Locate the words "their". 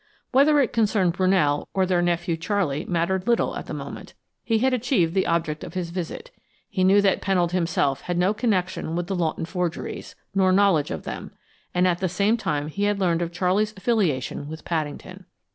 1.85-2.01